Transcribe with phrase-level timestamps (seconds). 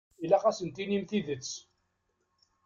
[0.23, 1.49] Ilaq ad asen-tinim tidet.